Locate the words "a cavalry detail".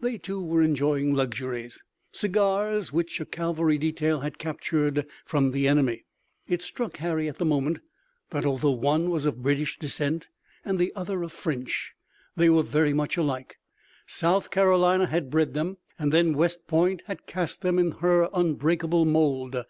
3.20-4.18